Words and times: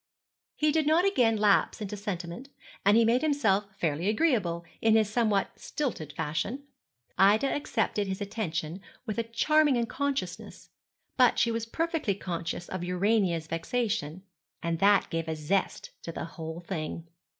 He 0.55 0.71
did 0.71 0.87
not 0.87 1.05
again 1.05 1.37
lapse 1.37 1.79
into 1.79 1.95
sentiment, 1.95 2.49
and 2.83 2.97
he 2.97 3.05
made 3.05 3.21
himself 3.21 3.65
fairly 3.75 4.07
agreeable, 4.09 4.65
in 4.81 4.95
his 4.95 5.07
somewhat 5.07 5.51
stilted 5.59 6.11
fashion. 6.13 6.63
Ida 7.19 7.45
accepted 7.53 8.07
his 8.07 8.19
attention 8.19 8.81
with 9.05 9.19
a 9.19 9.23
charming 9.23 9.77
unconsciousness; 9.77 10.71
but 11.17 11.37
she 11.37 11.51
was 11.51 11.67
perfectly 11.67 12.15
conscious 12.15 12.67
of 12.67 12.83
Urania's 12.83 13.45
vexation, 13.45 14.23
and 14.63 14.79
that 14.79 15.07
gave 15.11 15.27
a 15.27 15.35
zest 15.35 15.91
to 16.01 16.11
the 16.11 16.25
whole 16.25 16.61
thing. 16.61 17.07